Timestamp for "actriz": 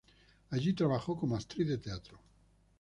1.35-1.67